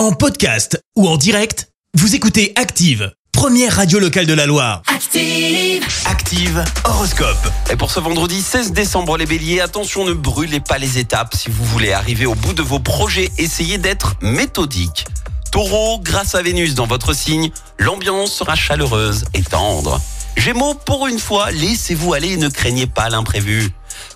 En 0.00 0.12
podcast 0.12 0.82
ou 0.96 1.06
en 1.06 1.18
direct, 1.18 1.68
vous 1.92 2.14
écoutez 2.14 2.54
Active, 2.56 3.12
première 3.32 3.76
radio 3.76 3.98
locale 3.98 4.24
de 4.24 4.32
la 4.32 4.46
Loire. 4.46 4.80
Active. 4.86 5.86
Active 6.06 6.64
Horoscope. 6.86 7.36
Et 7.70 7.76
pour 7.76 7.90
ce 7.90 8.00
vendredi 8.00 8.40
16 8.40 8.72
décembre, 8.72 9.18
les 9.18 9.26
béliers, 9.26 9.60
attention, 9.60 10.06
ne 10.06 10.14
brûlez 10.14 10.60
pas 10.60 10.78
les 10.78 10.96
étapes. 10.96 11.34
Si 11.36 11.50
vous 11.50 11.66
voulez 11.66 11.92
arriver 11.92 12.24
au 12.24 12.34
bout 12.34 12.54
de 12.54 12.62
vos 12.62 12.78
projets, 12.78 13.30
essayez 13.36 13.76
d'être 13.76 14.14
méthodique. 14.22 15.04
Taureau, 15.52 16.00
grâce 16.00 16.34
à 16.34 16.40
Vénus 16.40 16.74
dans 16.74 16.86
votre 16.86 17.12
signe, 17.12 17.50
l'ambiance 17.78 18.32
sera 18.32 18.54
chaleureuse 18.54 19.26
et 19.34 19.42
tendre. 19.42 20.00
Gémeaux, 20.38 20.72
pour 20.72 21.08
une 21.08 21.18
fois, 21.18 21.50
laissez-vous 21.50 22.14
aller 22.14 22.32
et 22.32 22.36
ne 22.38 22.48
craignez 22.48 22.86
pas 22.86 23.10
l'imprévu. 23.10 23.70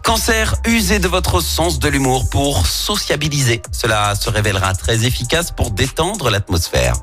Cancer, 0.05 0.57
usez 0.66 0.98
de 0.98 1.09
votre 1.09 1.41
sens 1.41 1.79
de 1.79 1.89
l'humour 1.89 2.29
pour 2.29 2.66
sociabiliser. 2.66 3.62
Cela 3.73 4.14
se 4.14 4.29
révélera 4.29 4.75
très 4.75 5.07
efficace 5.07 5.50
pour 5.50 5.70
détendre 5.70 6.29
l'atmosphère. 6.29 6.96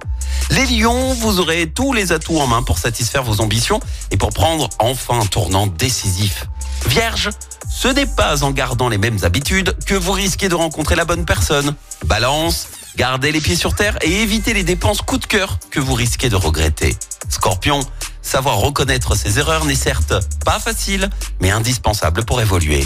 Les 0.51 0.67
lions, 0.67 1.15
vous 1.15 1.39
aurez 1.39 1.65
tous 1.65 1.93
les 1.93 2.11
atouts 2.11 2.39
en 2.39 2.45
main 2.45 2.61
pour 2.61 2.77
satisfaire 2.77 3.23
vos 3.23 3.41
ambitions 3.41 3.79
et 4.11 4.17
pour 4.17 4.29
prendre 4.29 4.69
enfin 4.77 5.19
un 5.19 5.25
tournant 5.25 5.65
décisif. 5.65 6.45
Vierge, 6.85 7.31
ce 7.71 7.87
n'est 7.87 8.05
pas 8.05 8.43
en 8.43 8.51
gardant 8.51 8.87
les 8.87 8.99
mêmes 8.99 9.17
habitudes 9.23 9.75
que 9.87 9.95
vous 9.95 10.11
risquez 10.11 10.47
de 10.47 10.55
rencontrer 10.55 10.95
la 10.95 11.03
bonne 11.03 11.25
personne. 11.25 11.73
Balance, 12.05 12.67
gardez 12.97 13.31
les 13.31 13.41
pieds 13.41 13.55
sur 13.55 13.73
terre 13.73 13.97
et 14.03 14.21
évitez 14.21 14.53
les 14.53 14.63
dépenses 14.63 15.01
coup 15.01 15.17
de 15.17 15.25
cœur 15.25 15.57
que 15.71 15.79
vous 15.79 15.95
risquez 15.95 16.29
de 16.29 16.35
regretter. 16.35 16.95
Scorpion, 17.29 17.79
savoir 18.21 18.57
reconnaître 18.57 19.15
ses 19.15 19.39
erreurs 19.39 19.65
n'est 19.65 19.75
certes 19.75 20.13
pas 20.45 20.59
facile, 20.59 21.09
mais 21.39 21.51
indispensable 21.51 22.23
pour 22.25 22.41
évoluer. 22.41 22.85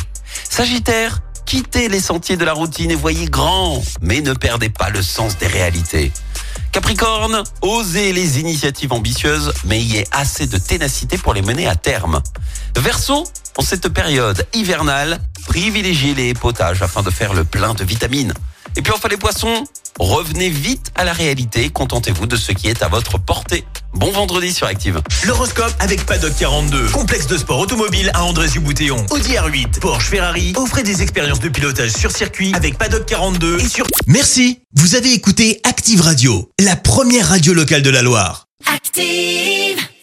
Sagittaire, 0.49 1.19
quittez 1.45 1.89
les 1.89 1.99
sentiers 1.99 2.37
de 2.37 2.45
la 2.45 2.53
routine 2.53 2.91
et 2.91 2.95
voyez 2.95 3.25
grand, 3.25 3.83
mais 4.01 4.21
ne 4.21 4.33
perdez 4.33 4.69
pas 4.69 4.89
le 4.89 5.01
sens 5.01 5.37
des 5.37 5.47
réalités. 5.47 6.11
Capricorne, 6.71 7.43
osez 7.61 8.11
les 8.11 8.39
initiatives 8.39 8.91
ambitieuses, 8.91 9.53
mais 9.63 9.79
ayez 9.79 10.05
assez 10.11 10.45
de 10.45 10.57
ténacité 10.57 11.17
pour 11.17 11.33
les 11.33 11.41
mener 11.41 11.67
à 11.67 11.75
terme. 11.75 12.21
Verseau, 12.75 13.23
en 13.57 13.61
cette 13.61 13.87
période 13.89 14.45
hivernale, 14.53 15.19
privilégiez 15.47 16.13
les 16.13 16.33
potages 16.33 16.81
afin 16.81 17.01
de 17.01 17.09
faire 17.09 17.33
le 17.33 17.45
plein 17.45 17.73
de 17.73 17.83
vitamines. 17.85 18.33
Et 18.77 18.81
puis 18.81 18.91
enfin 18.91 19.07
les 19.07 19.17
poissons, 19.17 19.65
revenez 19.99 20.49
vite 20.49 20.91
à 20.95 21.05
la 21.05 21.13
réalité, 21.13 21.69
contentez-vous 21.69 22.25
de 22.25 22.35
ce 22.35 22.51
qui 22.51 22.67
est 22.67 22.83
à 22.83 22.89
votre 22.89 23.17
portée. 23.17 23.63
Bon 23.93 24.11
vendredi 24.11 24.51
sur 24.51 24.67
Active. 24.67 25.01
L'horoscope 25.25 25.73
avec 25.79 26.05
Paddock 26.05 26.33
42, 26.37 26.87
complexe 26.89 27.27
de 27.27 27.37
sport 27.37 27.59
automobile 27.59 28.11
à 28.13 28.25
André-Boutéon. 28.25 29.05
Audi 29.11 29.31
R8, 29.31 29.79
Porsche, 29.79 30.09
Ferrari, 30.09 30.53
offrez 30.57 30.83
des 30.83 31.01
expériences 31.01 31.39
de 31.39 31.49
pilotage 31.49 31.91
sur 31.91 32.11
circuit 32.11 32.53
avec 32.53 32.77
Paddock 32.77 33.05
42 33.05 33.59
et 33.59 33.69
sur... 33.69 33.85
Merci, 34.07 34.59
vous 34.75 34.95
avez 34.95 35.13
écouté 35.13 35.61
Active 35.63 36.01
Radio, 36.01 36.51
la 36.59 36.75
première 36.75 37.29
radio 37.29 37.53
locale 37.53 37.81
de 37.81 37.89
la 37.89 38.01
Loire. 38.01 38.47
Active. 38.73 39.85